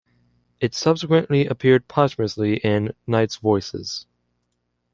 It 0.59 0.73
subsequently 0.73 1.45
appeared 1.45 1.87
posthumously 1.87 2.55
in 2.57 2.95
"Night 3.05 3.37
Voices". 3.39 4.07